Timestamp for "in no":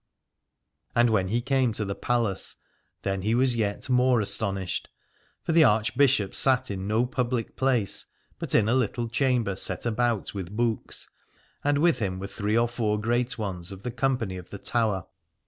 6.71-7.05